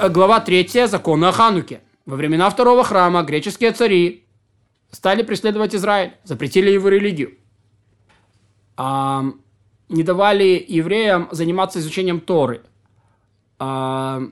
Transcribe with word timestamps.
э, 0.00 0.08
глава 0.08 0.40
3, 0.40 0.86
законы 0.86 1.26
о 1.26 1.32
Хануке. 1.32 1.80
Во 2.06 2.16
времена 2.16 2.48
второго 2.50 2.84
храма 2.84 3.22
греческие 3.22 3.72
цари 3.72 4.24
стали 4.90 5.22
преследовать 5.22 5.74
Израиль, 5.74 6.12
запретили 6.24 6.70
его 6.70 6.88
религию. 6.88 7.34
А, 8.76 9.24
не 9.88 10.02
давали 10.02 10.64
евреям 10.66 11.28
заниматься 11.30 11.78
изучением 11.78 12.20
Торы 12.20 12.62
а, 13.58 14.22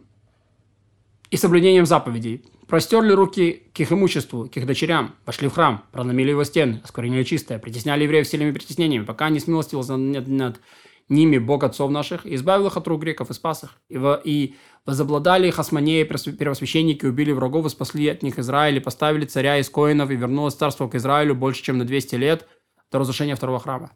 и 1.31 1.37
соблюдением 1.37 1.87
заповедей. 1.87 2.45
Простерли 2.67 3.13
руки 3.13 3.63
к 3.73 3.81
их 3.81 3.93
имуществу, 3.93 4.49
к 4.49 4.57
их 4.57 4.67
дочерям, 4.67 5.15
пошли 5.25 5.49
в 5.49 5.55
храм, 5.55 5.85
проломили 5.93 6.31
его 6.31 6.45
стены, 6.45 6.81
осквернили 6.85 7.23
чистое, 7.23 7.59
притесняли 7.59 8.05
евреев 8.05 8.27
сильными 8.27 8.53
притеснениями, 8.53 9.05
пока 9.05 9.31
не 9.31 9.41
смилостивился 9.41 9.97
над, 9.97 10.29
над 10.29 10.61
ними 11.09 11.39
Бог 11.39 11.65
отцов 11.65 11.91
наших, 11.91 12.27
избавил 12.27 12.67
их 12.67 12.77
от 12.77 12.87
рук 12.87 13.03
греков 13.03 13.31
и 13.31 13.35
спас 13.35 13.65
их. 13.65 13.71
И, 13.89 13.99
во, 13.99 14.15
и 14.23 14.55
возобладали 14.87 15.49
их 15.49 15.59
османеи, 15.59 16.05
первосвященники, 16.05 17.07
убили 17.07 17.33
врагов 17.33 17.67
и 17.67 17.69
спасли 17.71 18.09
от 18.09 18.23
них 18.23 18.39
Израиль, 18.39 18.77
и 18.77 18.81
поставили 18.81 19.25
царя 19.25 19.59
из 19.59 19.69
коинов, 19.71 20.11
и 20.11 20.17
вернулось 20.17 20.55
царство 20.55 20.89
к 20.89 20.95
Израилю 20.95 21.35
больше, 21.35 21.63
чем 21.63 21.79
на 21.79 21.85
200 21.85 22.15
лет 22.17 22.49
до 22.91 22.99
разрушения 22.99 23.35
второго 23.35 23.59
храма. 23.59 23.93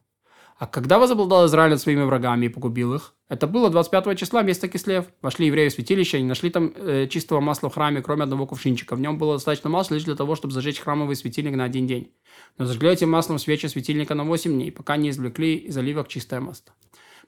А 0.58 0.66
когда 0.66 1.00
возобладал 1.00 1.46
Израиль 1.46 1.76
своими 1.76 2.04
врагами 2.04 2.46
и 2.46 2.48
погубил 2.48 2.94
их? 2.94 3.14
Это 3.28 3.48
было 3.48 3.68
25 3.68 4.16
числа, 4.16 4.42
место 4.42 4.68
Кислев. 4.68 5.06
Вошли 5.20 5.46
евреи 5.46 5.68
в 5.68 5.72
святилище, 5.72 6.18
они 6.18 6.26
нашли 6.26 6.50
там 6.50 6.72
э, 6.76 7.08
чистого 7.08 7.40
масла 7.40 7.68
в 7.68 7.74
храме, 7.74 8.00
кроме 8.00 8.22
одного 8.24 8.46
кувшинчика. 8.46 8.94
В 8.94 9.00
нем 9.00 9.18
было 9.18 9.34
достаточно 9.34 9.70
масла 9.70 9.94
лишь 9.94 10.04
для 10.04 10.14
того, 10.14 10.36
чтобы 10.36 10.54
зажечь 10.54 10.78
храмовый 10.78 11.16
светильник 11.16 11.56
на 11.56 11.64
один 11.64 11.88
день. 11.88 12.12
Но 12.58 12.66
зажгли 12.66 12.90
этим 12.90 13.10
маслом 13.10 13.40
свечи 13.40 13.66
светильника 13.66 14.14
на 14.14 14.22
8 14.22 14.52
дней, 14.52 14.70
пока 14.70 14.96
не 14.96 15.10
извлекли 15.10 15.56
из 15.56 15.76
оливок 15.76 16.06
чистое 16.06 16.40
масло. 16.40 16.72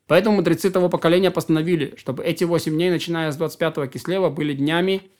Поэтому 0.07 0.37
мудрецы 0.37 0.71
того 0.71 0.89
поколения 0.89 1.31
постановили, 1.31 1.95
чтобы 1.97 2.25
эти 2.25 2.45
8 2.45 2.73
дней, 2.73 2.91
начиная 2.91 3.33
с 3.33 3.37
25 3.37 3.91
Кислева, 3.91 4.31
были 4.31 4.53
днями 4.53 5.11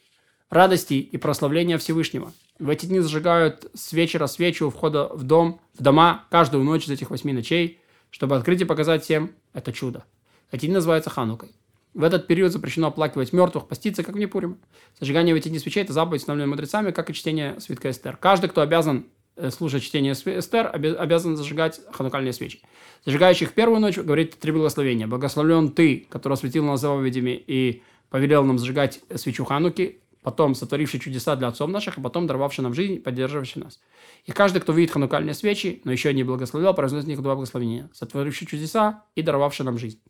радости 0.51 0.95
и 0.95 1.17
прославления 1.17 1.79
Всевышнего. 1.79 2.33
В 2.59 2.69
эти 2.69 2.87
дни 2.87 3.01
зажигают 3.01 3.71
с 3.75 3.93
вечера 3.93 4.27
свечу 4.27 4.69
у 4.69 4.71
входа 4.71 5.09
в 5.09 5.23
дом, 5.23 5.61
в 5.79 5.83
дома, 5.83 6.27
каждую 6.31 6.65
ночь 6.65 6.87
из 6.87 6.91
этих 6.91 7.11
восьми 7.11 7.33
ночей– 7.33 7.81
чтобы 8.15 8.37
открыть 8.37 8.61
и 8.61 8.65
показать 8.65 9.03
всем 9.03 9.33
это 9.55 9.73
чудо. 9.73 10.05
Эти 10.53 10.67
дни 10.67 10.75
называются 10.75 11.11
Ханукой. 11.11 11.51
В 11.95 12.05
этот 12.05 12.29
период 12.29 12.53
запрещено 12.53 12.87
оплакивать 12.87 13.33
мертвых, 13.33 13.67
поститься, 13.67 14.05
как 14.05 14.15
в 14.15 14.19
Непуриме. 14.19 14.55
Зажигание 15.01 15.35
в 15.35 15.39
эти 15.39 15.49
дни 15.49 15.59
свечей– 15.59 15.83
это 15.85 15.93
заповедь, 15.93 16.21
установленная 16.21 16.49
мудрецами, 16.49 16.93
как 16.93 17.11
и 17.11 17.13
чтение 17.13 17.59
свитка 17.59 17.91
Эстер. 17.91 18.17
Каждый, 18.17 18.51
кто 18.51 18.61
обязан 18.61 19.07
э, 19.37 19.51
слушать 19.51 19.83
чтение 19.83 20.13
Эстер, 20.13 20.71
обязан 20.73 21.37
зажигать 21.37 21.81
ханукальные 21.93 22.33
свечи. 22.33 22.61
Зажигающих 23.05 23.53
первую 23.53 23.81
ночь 23.81 23.99
говорит 23.99 24.39
три 24.39 24.53
благословения. 24.53 25.07
«Благословлен 25.07 25.71
ты, 25.71 26.07
который 26.09 26.35
осветил 26.35 26.65
нас 26.65 26.81
заповедями 26.81 27.43
и 27.47 27.83
повелел 28.11 28.45
нам 28.45 28.59
зажигать 28.59 29.01
свечу 29.15 29.45
Хануки, 29.45 30.01
потом 30.25 30.55
сотворивший 30.55 31.01
чудеса 31.01 31.37
для 31.37 31.49
отцов 31.49 31.69
наших, 31.69 31.99
и 31.99 32.01
потом 32.01 32.27
даровавший 32.27 32.65
нам 32.65 32.73
жизнь, 32.73 33.01
поддерживающий 33.01 33.61
нас. 33.61 33.79
И 34.25 34.33
каждый, 34.33 34.61
кто 34.61 34.73
видит 34.73 34.91
ханукальные 34.93 35.35
свечи, 35.35 35.83
но 35.85 35.93
еще 35.93 36.13
не 36.15 36.25
благословил, 36.25 36.73
произносит 36.73 37.09
них 37.09 37.21
два 37.21 37.35
благословения, 37.35 37.91
сотворивший 37.93 38.47
чудеса 38.47 39.05
и 39.15 39.23
даровавший 39.23 39.67
нам 39.67 39.77
жизнь. 39.79 40.01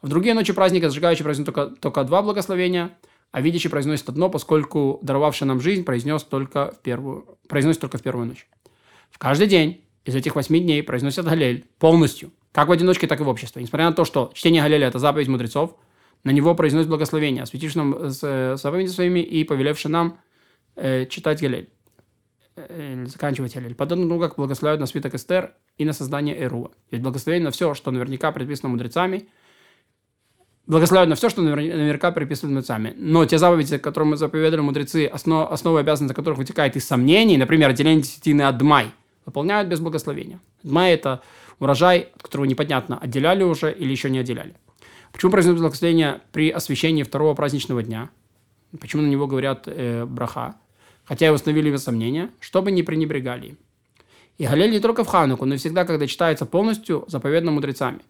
В 0.00 0.08
другие 0.08 0.34
ночи 0.34 0.52
праздника 0.52 0.88
зажигающий 0.88 1.24
произносит 1.24 1.52
только, 1.52 1.74
только 1.76 2.04
два 2.04 2.22
благословения, 2.22 2.96
а 3.32 3.40
видящий 3.40 3.68
произносит 3.68 4.08
одно, 4.08 4.30
поскольку 4.30 5.00
даровавший 5.02 5.48
нам 5.48 5.60
жизнь 5.60 5.82
произнес 5.82 6.22
только 6.22 6.70
в 6.70 6.80
первую, 6.82 7.36
произносит 7.48 7.80
только 7.80 7.98
в 7.98 8.02
первую 8.02 8.26
ночь. 8.26 8.46
В 9.14 9.18
каждый 9.18 9.46
день 9.46 9.80
из 10.04 10.16
этих 10.16 10.34
восьми 10.34 10.58
дней 10.58 10.82
произносят 10.82 11.24
Галель 11.24 11.64
полностью, 11.78 12.32
как 12.50 12.66
в 12.66 12.72
одиночке, 12.72 13.06
так 13.06 13.20
и 13.20 13.22
в 13.22 13.28
обществе. 13.28 13.62
Несмотря 13.62 13.86
на 13.86 13.92
то, 13.92 14.04
что 14.04 14.32
чтение 14.34 14.60
Галеля– 14.60 14.86
это 14.88 14.98
заповедь 14.98 15.28
мудрецов, 15.28 15.76
на 16.24 16.30
него 16.32 16.52
произносит 16.56 16.88
благословение, 16.88 17.44
осветивший 17.44 17.82
нам 17.82 17.94
э, 17.94 18.10
с 18.10 18.56
заповеди 18.60 18.88
своими 18.88 19.20
и 19.20 19.44
повелевший 19.44 19.92
нам 19.92 20.18
э, 20.74 21.06
читать 21.06 21.40
Галель, 21.40 21.68
э, 22.56 23.06
заканчивать 23.06 23.54
Галель. 23.54 23.76
Подобно 23.76 24.08
тому, 24.08 24.18
как 24.18 24.34
благословляют 24.34 24.80
на 24.80 24.86
свиток 24.86 25.14
Эстер 25.14 25.52
и 25.78 25.84
на 25.84 25.92
создание 25.92 26.36
Эруа. 26.36 26.72
Ведь 26.90 27.00
благословение 27.00 27.44
на 27.44 27.50
все, 27.52 27.74
что 27.74 27.92
наверняка 27.92 28.32
предписано 28.32 28.70
мудрецами, 28.70 29.28
благословляют 30.66 31.10
на 31.10 31.14
все, 31.14 31.28
что 31.28 31.40
наверняка 31.40 32.10
предписано 32.10 32.50
мудрецами. 32.50 32.94
Но 32.96 33.24
те 33.26 33.38
заповеди, 33.38 33.78
которые 33.78 34.10
мы 34.10 34.16
заповедали 34.16 34.60
мудрецы, 34.60 35.06
основ, 35.06 35.52
основы 35.52 35.78
обязанности 35.78 36.16
которых 36.16 36.38
вытекает 36.38 36.74
из 36.74 36.84
сомнений, 36.84 37.36
например, 37.36 37.70
отделение 37.70 38.02
десятины 38.02 38.42
от 38.42 38.58
Дмай, 38.58 38.90
выполняют 39.26 39.68
без 39.68 39.80
благословения. 39.80 40.40
Дмай– 40.62 40.92
это 40.94 41.22
урожай, 41.58 42.08
от 42.14 42.22
которого 42.22 42.46
непонятно, 42.46 42.98
отделяли 42.98 43.42
уже 43.42 43.72
или 43.72 43.90
еще 43.90 44.10
не 44.10 44.18
отделяли. 44.18 44.54
Почему 45.12 45.30
произносят 45.30 45.60
благословение 45.60 46.20
при 46.32 46.50
освящении 46.50 47.04
второго 47.04 47.34
праздничного 47.34 47.82
дня? 47.82 48.10
Почему 48.80 49.02
на 49.02 49.06
него 49.06 49.26
говорят 49.26 49.64
э, 49.66 50.04
браха? 50.04 50.56
Хотя 51.04 51.26
и 51.26 51.30
установили 51.30 51.70
без 51.70 51.84
сомнения, 51.84 52.30
чтобы 52.40 52.72
не 52.72 52.82
пренебрегали 52.82 53.48
им. 53.48 53.58
И 54.38 54.46
Галель 54.46 54.72
не 54.72 54.80
только 54.80 55.04
в 55.04 55.06
Хануку, 55.06 55.44
но 55.44 55.54
и 55.54 55.58
всегда, 55.58 55.84
когда 55.84 56.06
читается 56.06 56.46
полностью, 56.46 57.04
заповедно 57.06 57.52
мудрецами. 57.52 58.00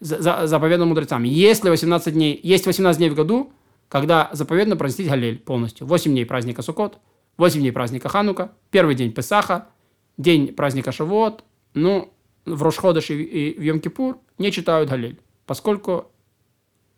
За, 0.00 0.20
за, 0.20 0.46
заповедно 0.46 0.84
мудрецами. 0.84 1.28
Если 1.28 1.70
18 1.70 2.12
дней, 2.12 2.38
есть 2.42 2.66
18 2.66 2.98
дней 2.98 3.08
в 3.08 3.14
году, 3.14 3.52
когда 3.88 4.28
заповедно 4.32 4.76
произносить 4.76 5.08
Галель 5.08 5.38
полностью. 5.38 5.86
8 5.86 6.10
дней 6.10 6.26
праздника 6.26 6.60
Сукот, 6.60 6.98
8 7.38 7.60
дней 7.60 7.72
праздника 7.72 8.08
Ханука, 8.08 8.52
первый 8.70 8.94
день 8.94 9.12
Песаха, 9.12 9.68
день 10.16 10.54
праздника 10.54 10.92
Шавуот, 10.92 11.44
ну, 11.74 12.12
в 12.44 12.62
Рошходыш 12.62 13.10
и, 13.10 13.56
в 13.58 13.62
Йом-Кипур 13.62 14.18
не 14.38 14.52
читают 14.52 14.90
Галель, 14.90 15.18
поскольку 15.46 16.10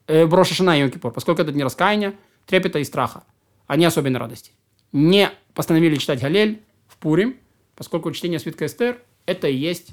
э, 0.07 0.27
Броша 0.27 0.55
Шана 0.55 0.77
и 0.79 0.83
Йом-Кипур, 0.83 1.13
поскольку 1.13 1.43
это 1.43 1.53
не 1.53 1.65
раскаяния, 1.65 2.15
трепета 2.47 2.79
и 2.79 2.85
страха, 2.85 3.25
а 3.67 3.77
не 3.77 3.85
особенной 3.85 4.21
радости. 4.21 4.53
Не 4.93 5.31
постановили 5.55 5.97
читать 5.97 6.21
Галель 6.21 6.63
в 6.89 6.97
Пурим, 6.99 7.37
поскольку 7.75 8.11
чтение 8.13 8.39
свитка 8.39 8.67
Эстер– 8.67 8.99
это 9.27 9.49
и 9.49 9.55
есть 9.55 9.91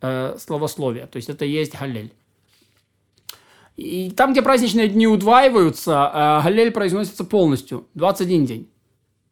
э, 0.00 0.36
словословие, 0.38 1.06
то 1.06 1.16
есть 1.16 1.28
это 1.28 1.44
и 1.44 1.50
есть 1.50 1.78
Галель. 1.78 2.12
И 3.76 4.10
там, 4.10 4.32
где 4.32 4.42
праздничные 4.42 4.88
дни 4.88 5.06
удваиваются, 5.06 6.10
э, 6.14 6.44
Галель 6.44 6.70
произносится 6.70 7.24
полностью, 7.24 7.88
21 7.94 8.46
день. 8.46 8.70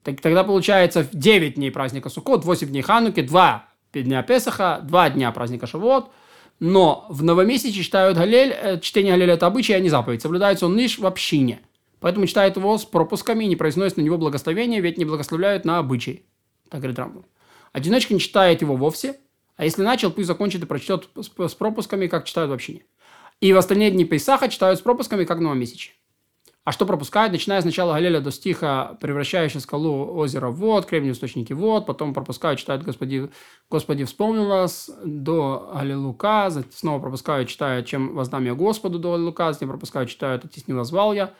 Так, 0.02 0.20
тогда 0.20 0.44
получается 0.44 1.06
9 1.12 1.54
дней 1.54 1.70
праздника 1.70 2.08
Суккот, 2.08 2.44
8 2.44 2.68
дней 2.68 2.82
Хануки, 2.82 3.22
2 3.22 3.68
дня 3.92 4.22
Песаха, 4.22 4.80
2 4.82 5.10
дня 5.10 5.32
праздника 5.32 5.66
Шавуот– 5.66 6.10
но 6.64 7.06
в 7.08 7.24
новомесяче 7.24 7.82
читают 7.82 8.16
Галель, 8.16 8.52
э, 8.52 8.78
чтение 8.78 9.14
Галеля– 9.14 9.34
это 9.34 9.48
обычай, 9.48 9.72
а 9.72 9.80
не 9.80 9.88
заповедь. 9.88 10.22
Соблюдается 10.22 10.66
он 10.66 10.78
лишь 10.78 10.96
в 10.96 11.04
общине. 11.04 11.60
Поэтому 11.98 12.24
читают 12.28 12.56
его 12.56 12.78
с 12.78 12.84
пропусками 12.84 13.42
и 13.42 13.48
не 13.48 13.56
произносят 13.56 13.96
на 13.96 14.02
него 14.02 14.16
благословения, 14.16 14.80
ведь 14.80 14.96
не 14.96 15.04
благословляют 15.04 15.64
на 15.64 15.78
обычай. 15.78 16.24
Так 16.68 16.80
говорит 16.80 17.00
Рамбам. 17.00 17.26
Одиночка 17.72 18.14
не 18.14 18.20
читает 18.20 18.62
его 18.62 18.76
вовсе, 18.76 19.16
а 19.56 19.64
если 19.64 19.82
начал, 19.82 20.12
пусть 20.12 20.28
закончит 20.28 20.62
и 20.62 20.66
прочтет 20.66 21.08
с 21.16 21.54
пропусками, 21.54 22.06
как 22.06 22.26
читают 22.26 22.52
в 22.52 22.54
общине. 22.54 22.84
И 23.40 23.52
в 23.52 23.56
остальные 23.56 23.90
дни 23.90 24.04
Пейсаха 24.04 24.48
читают 24.48 24.78
с 24.78 24.82
пропусками, 24.82 25.24
как 25.24 25.40
новомесяче. 25.40 25.94
А 26.64 26.70
что 26.70 26.86
пропускают? 26.86 27.32
Начиная 27.32 27.60
с 27.60 27.64
начала 27.64 27.94
Галеля 27.94 28.20
до 28.20 28.30
стиха, 28.30 28.96
превращающий 29.00 29.58
скалу 29.58 30.14
озера 30.14 30.48
в 30.48 30.56
вод, 30.56 30.86
кремний 30.86 31.10
источники 31.10 31.52
вод, 31.52 31.86
потом 31.86 32.14
пропускают, 32.14 32.60
читают 32.60 32.84
Господи, 32.84 33.30
Господи 33.68 34.04
вспомнил 34.04 34.46
нас 34.46 34.88
до 35.04 35.72
Аллилука, 35.74 36.50
снова 36.72 37.00
пропускают, 37.00 37.48
читают, 37.48 37.86
чем 37.86 38.14
воздам 38.14 38.44
я 38.44 38.54
Господу 38.54 39.00
до 39.00 39.14
Аллилука, 39.14 39.52
затем 39.52 39.70
пропускают, 39.70 40.08
читают, 40.08 40.44
оттеснил 40.44 40.84
звал 40.84 41.12
я, 41.12 41.34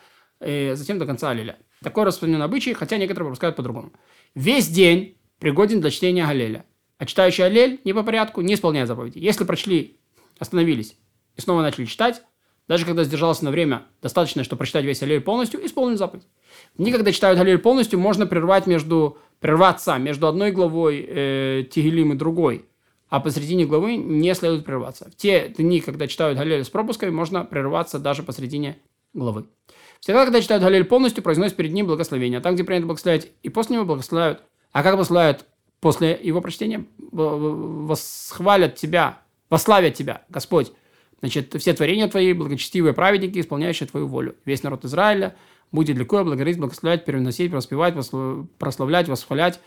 и 0.45 0.73
затем 0.75 0.99
до 0.99 1.07
конца 1.07 1.31
Аллеля. 1.31 1.57
Такой 1.83 2.03
распространен 2.05 2.43
обычай, 2.43 2.75
хотя 2.75 2.97
некоторые 2.97 3.27
пропускают 3.27 3.55
по-другому. 3.55 3.93
Весь 4.35 4.69
день 4.69 5.19
пригоден 5.39 5.81
для 5.81 5.91
чтения 5.91 6.27
Галеля. 6.27 6.67
А 6.99 7.07
читающий 7.07 7.45
Аллель 7.45 7.81
не 7.85 7.93
по 7.93 8.03
порядку 8.03 8.41
не 8.41 8.55
исполняет 8.55 8.89
заповеди. 8.89 9.19
Если 9.19 9.45
прочли, 9.45 10.01
остановились 10.41 10.97
и 11.37 11.41
снова 11.41 11.63
начали 11.63 11.85
читать, 11.85 12.23
даже 12.73 12.87
когда 12.87 13.05
сдержался 13.05 13.45
на 13.45 13.51
время, 13.51 13.83
достаточно, 14.01 14.45
чтобы 14.45 14.61
прочитать 14.61 14.87
весь 14.87 15.03
Аллель 15.03 15.21
полностью, 15.21 15.63
исполнен 15.63 15.99
заповедь. 15.99 16.27
Никогда 16.79 17.13
читают 17.13 17.39
Аллель 17.39 17.59
полностью, 17.59 17.99
можно 17.99 18.27
прервать 18.27 18.67
между, 18.67 19.19
прерваться 19.41 19.99
между 19.99 20.27
одной 20.27 20.53
главой 20.53 21.05
э, 21.07 21.65
Тигелим 21.71 22.15
и 22.15 22.17
другой, 22.17 22.65
а 23.11 23.21
посредине 23.21 23.67
главы 23.67 23.97
не 23.97 24.35
следует 24.35 24.65
прерваться. 24.65 25.11
В 25.11 25.17
те 25.17 25.51
дни, 25.51 25.83
когда 25.83 26.07
читают 26.07 26.39
Галель 26.39 26.65
с 26.65 26.71
пропусками, 26.71 27.11
можно 27.11 27.45
прерваться 27.45 27.99
даже 27.99 28.23
посредине 28.23 28.79
главы. 29.13 29.45
Всегда, 30.01 30.25
когда 30.25 30.41
читают 30.41 30.65
Галель 30.65 30.85
полностью, 30.85 31.23
произносят 31.23 31.55
перед 31.55 31.73
ним 31.75 31.85
благословение. 31.85 32.39
А 32.39 32.41
там, 32.41 32.55
где 32.55 32.65
принято 32.65 32.87
благословлять, 32.87 33.31
и 33.43 33.51
после 33.51 33.77
него 33.77 33.85
благословляют. 33.85 34.41
А 34.73 34.83
как 34.83 34.95
благословляют 34.95 35.45
после 35.81 36.19
его 36.23 36.41
прочтения? 36.41 36.87
Восхвалят 37.11 38.77
тебя, 38.77 39.19
вославят 39.51 39.93
тебя, 39.93 40.23
Господь. 40.31 40.73
Значит, 41.23 41.55
все 41.57 41.73
творения 41.73 42.09
твои, 42.09 42.33
благочестивые 42.33 42.95
праведники, 42.95 43.39
исполняющие 43.39 43.89
твою 43.89 44.09
волю. 44.09 44.35
Весь 44.45 44.65
народ 44.65 44.85
Израиля 44.85 45.37
будет 45.71 45.97
легко 45.97 46.25
благодарить, 46.25 46.59
благословлять, 46.59 47.05
переносить, 47.05 47.53
воспевать, 47.53 47.95
прославлять, 48.59 49.09
восхвалять, 49.09 49.61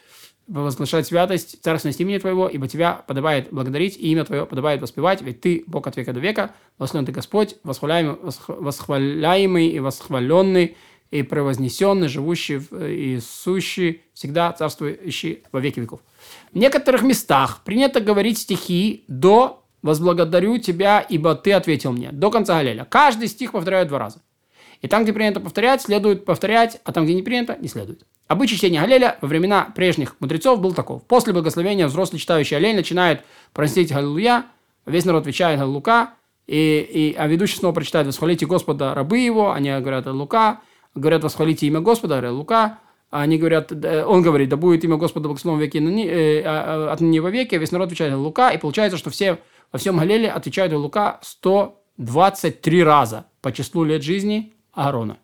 возглашать 0.48 1.07
святость, 1.07 1.62
царственность 1.63 2.02
имени 2.02 2.18
Твоего, 2.18 2.50
ибо 2.50 2.68
Тебя 2.68 3.04
подобает 3.07 3.48
благодарить, 3.52 3.98
и 3.98 4.12
имя 4.12 4.25
Твое 4.25 4.46
подобает 4.46 4.81
воспевать, 4.81 5.22
ведь 5.22 5.40
Ты 5.40 5.63
Бог 5.66 5.88
от 5.88 5.96
века 5.96 6.12
до 6.12 6.19
века, 6.19 6.54
благословен 6.78 7.06
Ты 7.06 7.13
Господь, 7.13 7.56
восхваляемый, 7.63 8.18
восхваляемый 8.48 9.69
и 9.69 9.80
восхваленный, 9.80 10.75
и 11.10 11.24
превознесенный, 11.24 12.10
живущий 12.10 12.57
и 12.57 13.19
сущий, 13.22 14.02
всегда 14.13 14.52
царствующий 14.52 15.44
во 15.54 15.62
веки 15.62 15.80
веков. 15.80 16.02
В 16.52 16.57
некоторых 16.57 17.04
местах 17.04 17.62
принято 17.63 18.02
говорить 18.02 18.40
стихи 18.40 19.06
до 19.07 19.64
«возблагодарю 19.85 20.57
тебя, 20.57 20.99
ибо 20.99 21.35
ты 21.35 21.53
ответил 21.53 21.91
мне» 21.91 22.09
до 22.11 22.31
конца 22.31 22.55
Галеля. 22.55 22.85
Каждый 22.85 23.27
стих 23.27 23.51
повторяют 23.51 23.87
два 23.89 23.99
раза. 23.99 24.19
И 24.81 24.87
там, 24.87 25.03
где 25.03 25.13
принято 25.13 25.39
повторять, 25.39 25.81
следует 25.83 26.25
повторять, 26.25 26.81
а 26.83 26.91
там, 26.91 27.05
где 27.05 27.13
не 27.13 27.21
принято, 27.21 27.57
не 27.61 27.67
следует. 27.67 28.05
Обычай 28.27 28.57
чтения 28.57 28.81
Галеля 28.81 29.17
во 29.21 29.27
времена 29.27 29.71
прежних 29.75 30.15
мудрецов 30.19 30.59
был 30.59 30.73
таков. 30.73 31.03
После 31.03 31.33
благословения 31.33 31.87
взрослый 31.87 32.19
читающий 32.19 32.57
Галель 32.57 32.75
начинает 32.75 33.21
произносить 33.53 33.93
Галилуя, 33.93 34.45
весь 34.85 35.05
народ 35.05 35.21
отвечает 35.21 35.59
Галилука, 35.59 36.15
и, 36.47 37.13
и, 37.13 37.15
а 37.17 37.27
ведущий 37.27 37.57
снова 37.57 37.73
прочитает 37.73 38.07
«Восхвалите 38.07 38.45
Господа, 38.45 38.93
рабы 38.93 39.19
его», 39.19 39.51
они 39.51 39.69
говорят 39.69 40.07
Лука, 40.07 40.61
говорят 40.95 41.23
«Восхвалите 41.23 41.67
имя 41.67 41.79
Господа», 41.79 42.15
говорят 42.15 42.33
Лука, 42.33 42.79
они 43.11 43.37
говорят, 43.37 43.71
он 43.71 44.21
говорит, 44.21 44.49
да 44.49 44.57
будет 44.57 44.83
имя 44.83 44.97
Господа 44.97 45.29
благословен 45.29 45.61
э, 45.63 46.41
а, 46.41 46.89
а, 46.89 46.93
отныне 46.93 47.21
во 47.21 47.29
веки, 47.29 47.55
а 47.55 47.59
весь 47.59 47.71
народ 47.71 47.87
отвечает 47.87 48.13
Лука, 48.13 48.49
и 48.49 48.57
получается, 48.57 48.97
что 48.97 49.09
все 49.09 49.39
во 49.71 49.79
всем 49.79 49.97
Галеле 49.97 50.29
отвечают 50.31 50.73
Лука 50.73 51.19
123 51.21 52.83
раза 52.83 53.25
по 53.41 53.51
числу 53.51 53.83
лет 53.83 54.03
жизни 54.03 54.53
Аарона. 54.73 55.17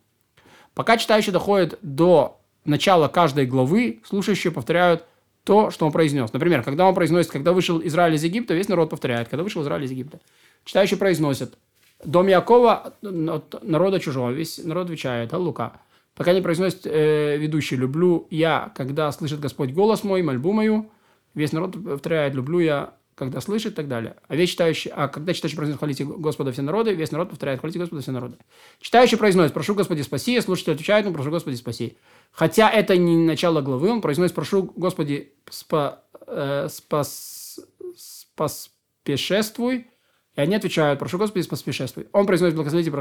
Пока 0.74 0.98
читающий 0.98 1.32
доходит 1.32 1.78
до 1.82 2.42
начала 2.66 3.08
каждой 3.08 3.46
главы, 3.46 4.02
слушающие 4.06 4.52
повторяют 4.52 5.06
то, 5.44 5.72
что 5.72 5.86
он 5.86 5.92
произнес. 5.92 6.32
Например, 6.34 6.64
когда 6.64 6.88
он 6.88 6.94
произносит, 6.94 7.32
когда 7.32 7.52
вышел 7.52 7.82
Израиль 7.84 8.16
из 8.16 8.24
Египта, 8.24 8.54
весь 8.54 8.68
народ 8.68 8.90
повторяет, 8.90 9.28
когда 9.28 9.44
вышел 9.44 9.62
Израиль 9.64 9.86
из 9.86 9.92
Египта. 9.92 10.20
Читающий 10.64 10.98
произносит, 10.98 11.58
дом 12.06 12.28
Якова 12.28 12.94
от 13.02 13.64
народа 13.64 14.00
чужого, 14.00 14.30
весь 14.32 14.64
народ 14.64 14.86
отвечает, 14.86 15.34
Лука. 15.34 15.74
Пока 16.16 16.34
не 16.34 16.42
произносит 16.42 16.86
э, 16.86 17.38
ведущий, 17.38 17.76
люблю 17.76 18.28
я, 18.30 18.72
когда 18.76 19.12
слышит 19.12 19.40
Господь 19.40 19.72
голос 19.72 20.04
мой, 20.04 20.22
мольбу 20.22 20.52
мою, 20.52 20.92
весь 21.34 21.54
народ 21.54 21.84
повторяет, 21.84 22.36
люблю 22.36 22.60
я, 22.60 22.94
когда 23.26 23.40
слышит 23.40 23.74
и 23.74 23.76
так 23.76 23.88
далее. 23.88 24.16
А, 24.28 24.36
весь 24.36 24.50
читающий, 24.50 24.90
а 24.90 25.08
когда 25.08 25.34
читающий 25.34 25.56
произносит 25.56 25.78
«Хвалите 25.78 26.06
Господа 26.06 26.52
все 26.52 26.64
народы», 26.64 26.94
весь 26.94 27.12
народ 27.12 27.30
повторяет 27.30 27.60
«Хвалите 27.60 27.78
Господа 27.78 28.02
все 28.02 28.12
народы». 28.12 28.38
Читающий 28.80 29.18
произносит 29.18 29.54
«Прошу 29.54 29.76
Господи 29.76 30.02
спаси», 30.02 30.38
а 30.38 30.42
слушатель 30.42 30.74
отвечает 30.74 31.06
ему 31.06 31.14
«Прошу 31.14 31.30
Господи 31.30 31.56
спаси». 31.56 31.98
Хотя 32.32 32.68
это 32.72 32.98
не 32.98 33.16
начало 33.16 33.62
главы, 33.62 33.92
он 33.92 34.02
произносит 34.02 34.36
«Прошу 34.36 34.74
Господи 34.76 35.34
спа, 35.52 36.04
э, 36.26 36.68
спас, 36.70 37.60
спаспешествуй», 37.96 39.88
и 40.36 40.42
они 40.42 40.56
отвечают 40.56 40.98
«Прошу 40.98 41.20
Господи 41.20 41.44
спаспешествуй». 41.44 42.08
Он 42.12 42.26
произносит 42.26 42.56
«Благословите 42.56 42.92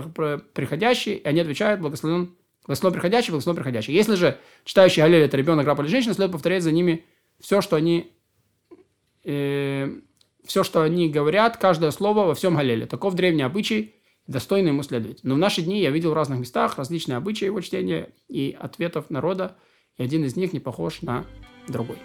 приходящий», 0.52 1.14
и 1.14 1.26
они 1.26 1.40
отвечают 1.40 1.80
«Благословен 1.80 2.34
Благословен 2.66 2.92
приходящий, 2.92 3.30
благословен 3.30 3.56
приходящий. 3.56 3.94
Если 3.94 4.14
же 4.16 4.38
читающий 4.64 5.00
Галилей– 5.00 5.24
это 5.24 5.36
ребенок, 5.36 5.66
раб 5.66 5.80
или 5.80 5.88
женщина, 5.88 6.12
следует 6.12 6.32
повторять 6.32 6.62
за 6.62 6.72
ними 6.72 7.06
все, 7.40 7.62
что 7.62 7.74
они 7.74 8.12
э, 9.24 9.90
все, 10.50 10.64
что 10.64 10.82
они 10.82 11.08
говорят, 11.08 11.58
каждое 11.58 11.92
слово 11.92 12.26
во 12.26 12.34
всем 12.34 12.56
Галеле. 12.56 12.84
Таков 12.84 13.14
древний 13.14 13.42
обычай, 13.42 13.94
достойный 14.26 14.70
ему 14.70 14.82
следовать. 14.82 15.20
Но 15.22 15.36
в 15.36 15.38
наши 15.38 15.62
дни 15.62 15.80
я 15.80 15.90
видел 15.90 16.10
в 16.10 16.14
разных 16.14 16.40
местах 16.40 16.76
различные 16.76 17.18
обычаи 17.18 17.44
его 17.44 17.60
чтения 17.60 18.08
и 18.26 18.56
ответов 18.58 19.10
народа, 19.10 19.56
и 19.96 20.02
один 20.02 20.24
из 20.24 20.34
них 20.34 20.52
не 20.52 20.58
похож 20.58 21.02
на 21.02 21.24
другой. 21.68 21.98